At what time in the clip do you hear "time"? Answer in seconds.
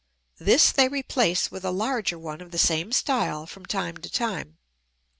3.67-3.97, 4.09-4.57